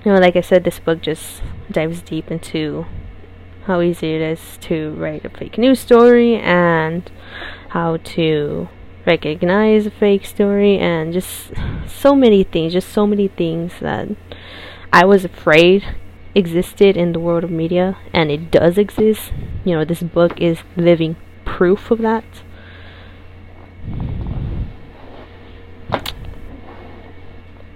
[0.06, 1.42] you know, like I said, this book just
[1.72, 2.86] dives deep into
[3.66, 7.10] how easy it is to write a fake news story and
[7.70, 8.70] how to
[9.06, 11.52] recognize a fake story and just
[11.88, 14.10] so many things, just so many things that
[14.94, 15.84] I was afraid
[16.34, 19.32] existed in the world of media and it does exist.
[19.66, 22.24] You know, this book is living proof of that.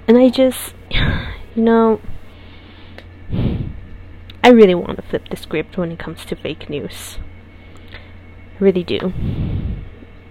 [0.07, 1.99] And I just, you know,
[4.43, 7.17] I really want to flip the script when it comes to fake news.
[8.59, 9.11] I really do.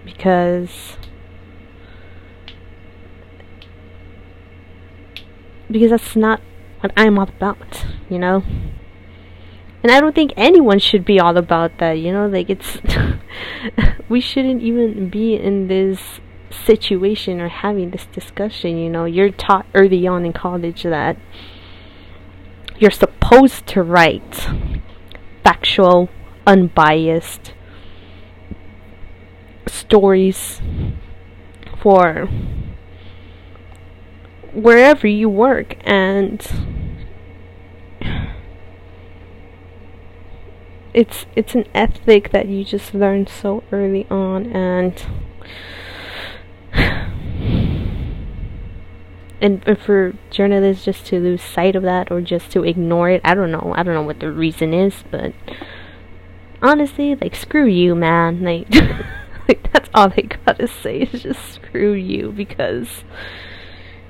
[0.05, 0.97] Because
[5.69, 6.41] because that's not
[6.79, 8.43] what I'm all about, you know?
[9.83, 12.27] And I don't think anyone should be all about that, you know?
[12.27, 12.77] Like, it's.
[14.09, 19.05] we shouldn't even be in this situation or having this discussion, you know?
[19.05, 21.17] You're taught early on in college that
[22.77, 24.49] you're supposed to write
[25.43, 26.09] factual,
[26.45, 27.53] unbiased
[29.67, 30.61] stories
[31.81, 32.27] for
[34.53, 36.47] wherever you work and
[40.93, 45.05] it's it's an ethic that you just learn so early on and
[49.41, 53.35] and for journalists just to lose sight of that or just to ignore it i
[53.35, 55.33] don't know i don't know what the reason is but
[56.61, 58.67] honestly like screw you man like
[59.47, 63.03] like that's all they gotta say is just screw you because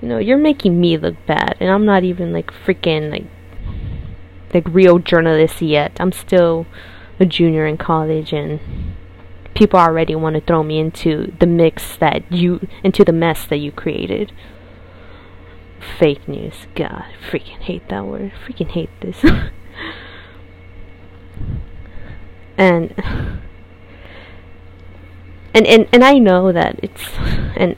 [0.02, 3.26] you know you're making me look bad and i'm not even like freaking like
[4.56, 5.92] like real journalist yet.
[6.00, 6.66] I'm still
[7.20, 8.60] a junior in college and
[9.54, 13.58] people already want to throw me into the mix that you into the mess that
[13.58, 14.32] you created.
[16.00, 16.66] Fake news.
[16.74, 18.32] God, I freaking hate that word.
[18.34, 19.24] I freaking hate this.
[22.58, 23.42] and
[25.56, 27.02] and and and I know that it's
[27.56, 27.78] and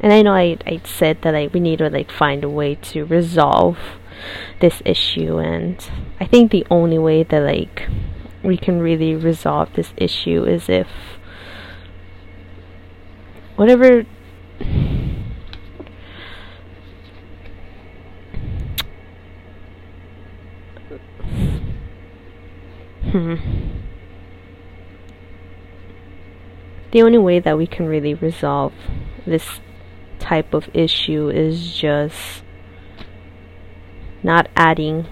[0.00, 2.76] and I know I I said that I we need to like find a way
[2.76, 3.78] to resolve
[4.60, 5.38] this issue.
[5.38, 5.76] And
[6.18, 7.86] I think the only way that like
[8.42, 10.88] we can really resolve this issue is if
[13.56, 14.04] whatever
[23.12, 23.87] hmm
[26.90, 28.72] the only way that we can really resolve
[29.26, 29.60] this
[30.18, 32.42] type of issue is just
[34.22, 35.06] not adding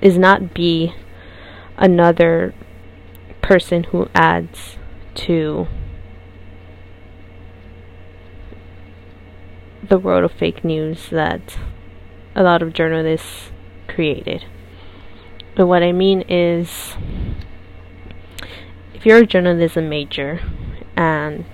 [0.00, 0.94] is not be
[1.76, 2.54] another
[3.42, 4.76] person who adds
[5.14, 5.66] to
[9.88, 11.58] the world of fake news that
[12.34, 13.50] a lot of journalists
[13.88, 14.44] created.
[15.56, 16.94] But what I mean is
[18.98, 20.40] if you're a journalism major
[20.96, 21.46] and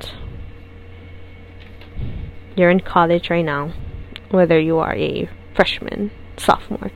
[2.56, 3.74] you're in college right now,
[4.30, 6.90] whether you are a freshman, sophomore,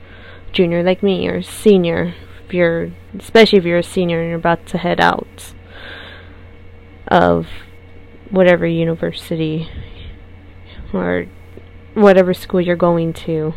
[0.50, 2.14] junior like me, or senior,
[2.46, 5.52] if you're, especially if you're a senior and you're about to head out
[7.08, 7.46] of
[8.30, 9.68] whatever university
[10.94, 11.26] or
[11.92, 13.52] whatever school you're going to.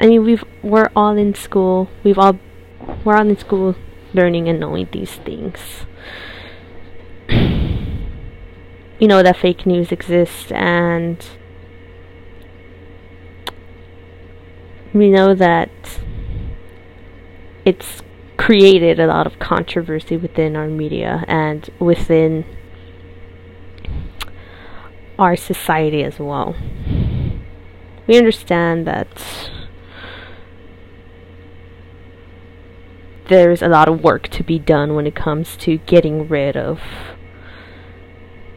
[0.00, 1.88] I mean, we've we're all in school.
[2.02, 2.38] We've all
[3.04, 3.74] we're all in school
[4.12, 5.86] learning and knowing these things.
[9.00, 11.26] you know that fake news exists and
[14.92, 15.70] we know that
[17.64, 18.02] it's
[18.36, 22.44] created a lot of controversy within our media and within
[25.18, 26.56] our society as well.
[28.06, 29.50] We understand that
[33.30, 36.80] there's a lot of work to be done when it comes to getting rid of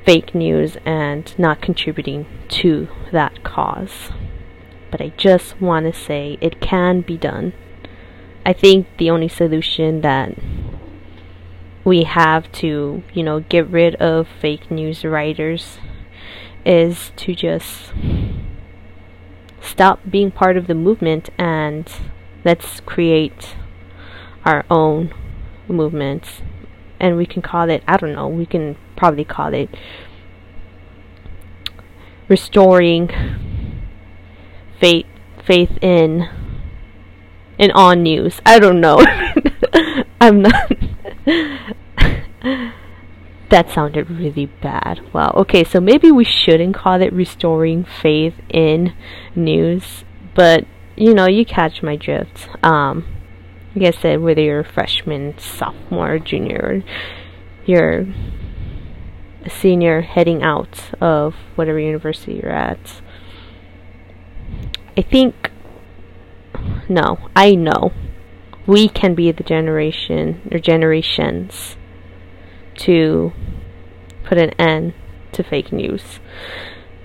[0.06, 4.12] fake news and not contributing to that cause
[4.94, 7.54] but I just want to say it can be done.
[8.46, 10.38] I think the only solution that
[11.84, 15.80] we have to, you know, get rid of fake news writers
[16.64, 17.92] is to just
[19.62, 21.92] stop being part of the movement and
[22.46, 23.56] let's create
[24.46, 25.14] our own
[25.68, 26.42] movements.
[27.00, 29.70] And we can call it, I don't know, we can probably call it
[32.30, 33.10] restoring
[34.80, 35.06] faith
[35.46, 36.30] faith in
[37.58, 38.40] in on news.
[38.46, 38.98] I don't know.
[40.22, 40.72] I'm not.
[43.50, 45.14] that sounded really bad.
[45.14, 45.34] Wow.
[45.36, 48.94] Okay, so maybe we shouldn't call it restoring faith in
[49.36, 50.66] news, but
[50.96, 52.48] you know, you catch my drift.
[52.64, 53.06] Um,
[53.76, 56.84] like I said, uh, whether you're a freshman, sophomore, junior,
[57.66, 58.06] you're
[59.44, 63.02] a senior heading out of whatever university you're at,
[64.96, 65.52] I think,
[66.88, 67.92] no, I know
[68.68, 71.76] we can be the generation or generations
[72.76, 73.34] to
[74.24, 74.94] put an end
[75.34, 76.20] to fake news.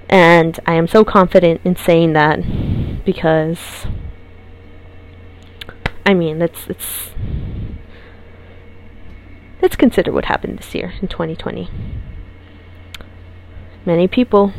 [0.09, 3.87] And I am so confident in saying that because
[6.09, 7.11] I mean, let's let's
[9.61, 11.69] let's consider what happened this year in 2020.
[13.85, 14.55] Many people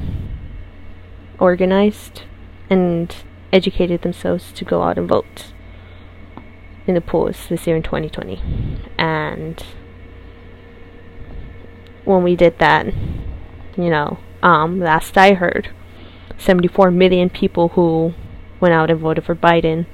[1.39, 2.21] organized
[2.69, 3.15] and
[3.51, 5.53] educated themselves to go out and vote
[6.85, 8.39] in the polls this year in 2020.
[8.99, 9.65] And
[12.05, 12.85] when we did that,
[13.75, 15.71] you know, um, last I heard,
[16.37, 18.13] 74 million people who
[18.59, 19.87] went out and voted for Biden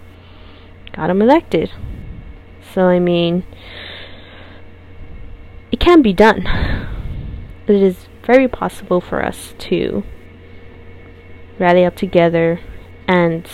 [0.96, 1.72] got him elected.
[2.74, 3.44] So, I mean,
[5.72, 6.44] it can be done.
[7.66, 10.04] But it is very possible for us to
[11.60, 12.62] rally up together
[13.08, 13.48] and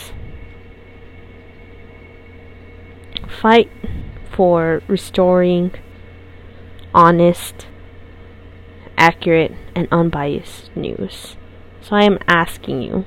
[3.28, 3.70] fight
[4.32, 5.74] for restoring
[6.94, 7.68] honest,
[8.98, 11.36] accurate, and unbiased news.
[11.82, 13.06] So I am asking you,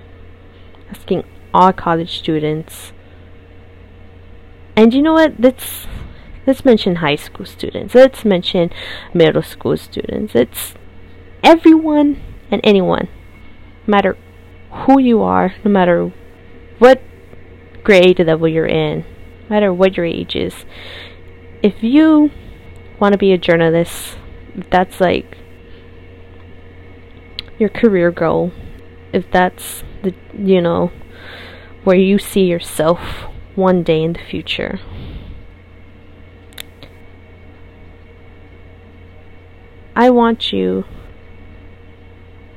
[0.91, 2.93] asking all college students,
[4.77, 5.39] and you know what?
[5.39, 5.87] Let's
[6.47, 7.95] let's mention high school students.
[7.95, 8.71] Let's mention
[9.13, 10.35] middle school students.
[10.35, 10.75] It's
[11.43, 12.21] everyone
[12.51, 13.09] and anyone,
[13.87, 14.17] no matter
[14.71, 16.13] who you are, no matter
[16.79, 17.01] what
[17.83, 20.65] grade level you're in, no matter what your age is.
[21.63, 22.31] If you
[22.99, 24.19] want to be a journalist,
[24.71, 25.39] that's like
[27.59, 28.53] your career goal,
[29.13, 30.91] if that's the you know
[31.85, 33.01] where you see yourself
[33.55, 34.81] one day in the future.
[39.97, 40.85] I want you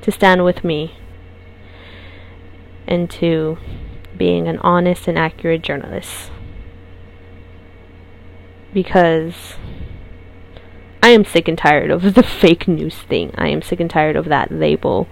[0.02, 0.96] to stand with me
[2.88, 3.58] into
[4.16, 6.32] being an honest and accurate journalist.
[8.72, 9.54] Because
[11.02, 13.32] I am sick and tired of the fake news thing.
[13.36, 15.06] I am sick and tired of that label.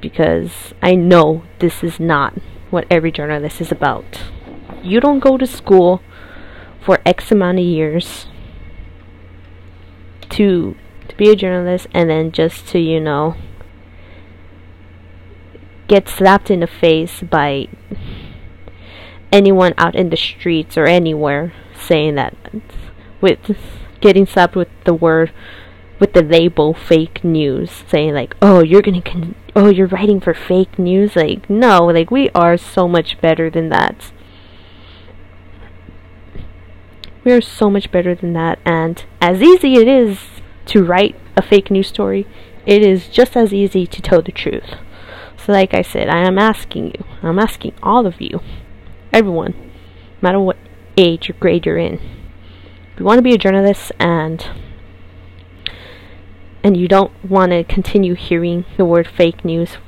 [0.00, 2.34] Because I know this is not
[2.70, 4.22] what every journalist is about.
[4.82, 6.02] You don't go to school
[6.84, 8.26] for X amount of years
[10.30, 10.76] to
[11.08, 13.36] to be a journalist and then just to, you know,
[15.86, 17.68] get slapped in the face by
[19.30, 22.34] anyone out in the streets or anywhere saying that
[23.20, 23.38] with
[24.00, 25.32] getting slapped with the word
[25.98, 30.34] with the label fake news saying like oh you're gonna con- oh you're writing for
[30.34, 31.14] fake news?
[31.14, 34.12] Like no like we are so much better than that
[37.24, 40.18] we are so much better than that and as easy it is
[40.66, 42.26] to write a fake news story
[42.66, 44.74] it is just as easy to tell the truth
[45.44, 48.40] so, like I said, I am asking you, I'm asking all of you,
[49.12, 50.56] everyone, no matter what
[50.96, 54.46] age or grade you're in, if you want to be a journalist and
[56.62, 59.78] and you don't want to continue hearing the word fake news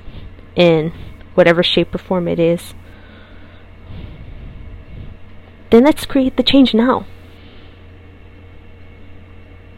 [0.57, 0.93] in
[1.35, 2.75] whatever shape or form it is,
[5.71, 7.07] then let's create the change now.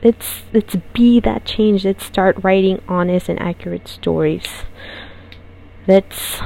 [0.03, 1.85] Let's let's be that change.
[1.85, 4.47] Let's start writing honest and accurate stories.
[5.87, 6.41] Let's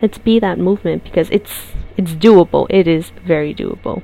[0.00, 2.66] let's be that movement because it's it's doable.
[2.70, 4.02] It is very doable.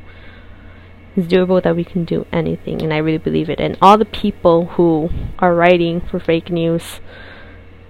[1.17, 3.59] It's doable that we can do anything and i really believe it.
[3.59, 7.01] And all the people who are writing for fake news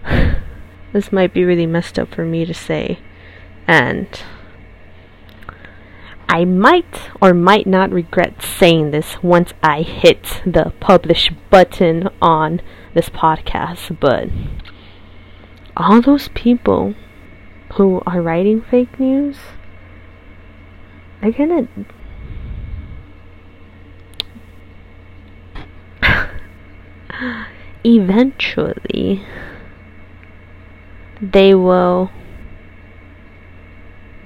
[0.93, 3.01] this might be really messed up for me to say.
[3.67, 4.09] And
[6.29, 12.61] I might or might not regret saying this once I hit the publish button on
[12.95, 14.29] this podcast, but
[15.77, 16.95] all those people
[17.75, 19.39] who are writing fake news,
[21.21, 21.69] they're gonna.
[27.85, 29.25] Eventually,
[31.21, 32.11] they will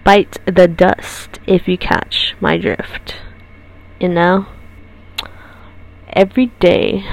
[0.05, 3.16] bite the dust if you catch my drift.
[4.01, 4.46] You know?
[6.12, 7.05] Every day,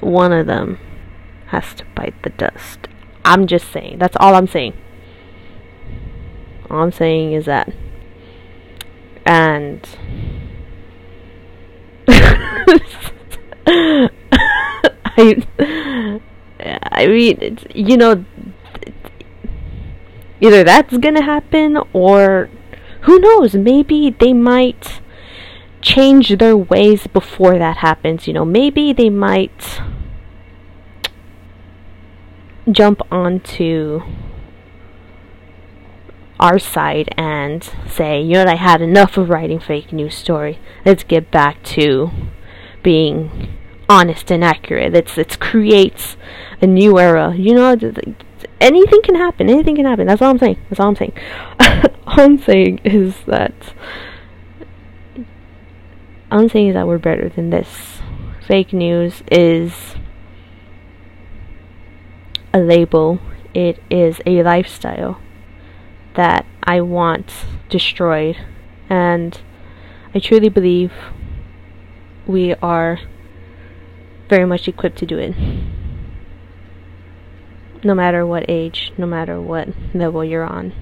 [0.00, 0.78] one of them
[1.48, 2.88] has to bite the dust.
[3.24, 3.98] I'm just saying.
[3.98, 4.74] That's all I'm saying.
[6.70, 7.72] All I'm saying is that.
[9.24, 9.88] And.
[15.06, 15.42] I.
[16.92, 18.24] I mean, you know,
[20.42, 22.50] either that's gonna happen or
[23.02, 25.00] who knows, maybe they might
[25.80, 28.26] change their ways before that happens.
[28.26, 29.80] You know, maybe they might
[32.70, 34.02] jump onto
[36.38, 40.58] our side and say, you know, I had enough of writing fake news story.
[40.84, 42.10] Let's get back to
[42.82, 43.56] being
[43.88, 44.94] honest and accurate.
[44.94, 46.16] It's it creates
[46.60, 47.34] a new era.
[47.36, 47.76] You know,
[48.62, 49.50] anything can happen.
[49.50, 50.06] Anything can happen.
[50.06, 50.58] That's all I'm saying.
[50.70, 51.12] That's all I'm saying.
[52.06, 53.54] all I'm saying is that
[56.30, 58.00] all I'm saying is that we're better than this.
[58.46, 59.96] Fake news is
[62.54, 63.18] a label.
[63.52, 65.20] It is a lifestyle
[66.14, 67.32] that I want
[67.68, 68.38] destroyed,
[68.88, 69.38] and
[70.14, 70.92] I truly believe
[72.26, 72.98] we are
[74.28, 75.34] very much equipped to do it.
[77.84, 80.72] No matter what age, no matter what level you're on.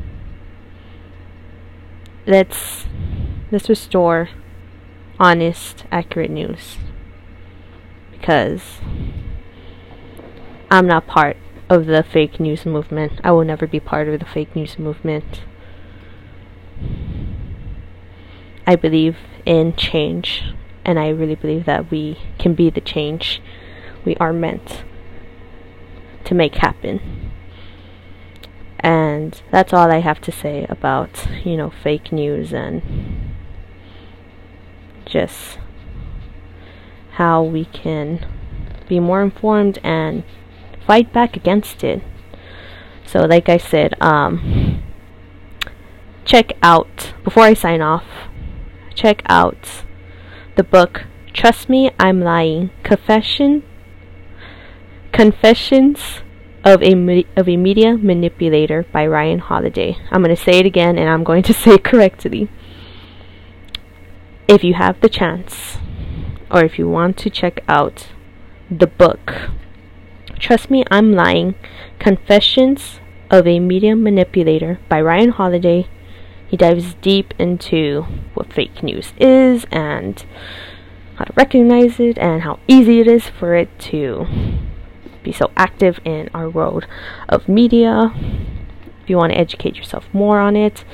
[2.27, 2.87] Let's
[3.51, 4.29] let's restore
[5.19, 6.79] honest, accurate news.
[8.13, 8.81] Because
[10.71, 11.37] I'm not part
[11.69, 13.21] of the fake news movement.
[13.25, 15.43] I will never be part of the fake news movement.
[18.67, 20.43] I believe in change
[20.85, 23.41] and I really believe that we can be the change
[24.05, 24.85] we are meant
[26.31, 27.01] to make happen.
[28.79, 32.83] And that's all I have to say about, you know, fake news and
[35.05, 35.59] just
[37.15, 38.25] how we can
[38.89, 40.23] be more informed and
[40.87, 42.01] fight back against it.
[43.05, 44.85] So, like I said, um,
[46.25, 48.07] check out, before I sign off,
[48.95, 49.85] check out
[50.55, 53.65] the book Trust Me, I'm Lying Confession
[55.13, 56.21] Confessions
[56.65, 59.97] of a of a Media Manipulator by Ryan Holiday.
[60.11, 62.49] I'm going to say it again and I'm going to say it correctly.
[64.47, 65.79] If you have the chance
[66.51, 68.09] or if you want to check out
[68.71, 69.51] the book
[70.39, 71.55] Trust Me, I'm Lying
[71.99, 73.01] Confessions
[73.31, 75.89] of a Media Manipulator by Ryan Holiday
[76.51, 78.03] he dives deep into
[78.35, 80.25] what fake news is and
[81.15, 84.27] how to recognize it and how easy it is for it to
[85.23, 86.87] be so active in our world
[87.29, 88.13] of media.
[89.03, 90.85] If you want to educate yourself more on it,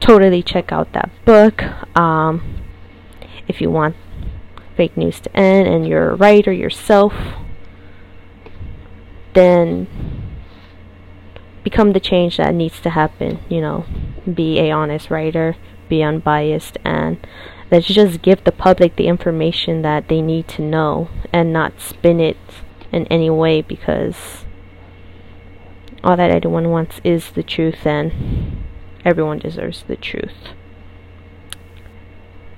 [0.00, 1.62] totally check out that book.
[1.96, 2.62] Um,
[3.48, 3.96] if you want
[4.76, 7.14] fake news to end and you're a writer yourself,
[9.34, 9.86] then
[11.62, 13.86] become the change that needs to happen, you know,
[14.32, 15.56] be a honest writer,
[15.88, 17.18] be unbiased and
[17.70, 22.20] let's just give the public the information that they need to know and not spin
[22.20, 22.36] it
[22.94, 24.44] in any way because
[26.02, 28.62] all that anyone wants is the truth and
[29.04, 30.50] everyone deserves the truth.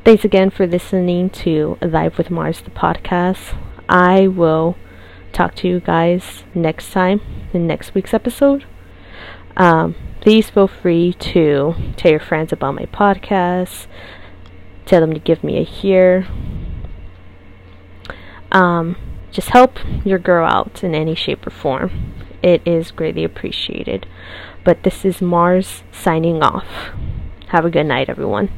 [0.05, 3.57] Thanks again for listening to Live with Mars, the podcast.
[3.89, 4.77] I will
[5.33, 7.21] talk to you guys next time
[7.53, 8.65] in next week's episode.
[9.57, 13.87] Um, please feel free to tell your friends about my podcast,
[14.85, 16.29] tell them to give me a hear.
[18.53, 18.97] Um,
[19.37, 22.15] just help your girl out in any shape or form.
[22.43, 24.07] It is greatly appreciated.
[24.65, 26.65] But this is Mars signing off.
[27.49, 28.49] Have a good night, everyone.